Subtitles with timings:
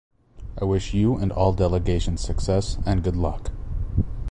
[0.59, 3.51] I wish you and all delegations success and good luck.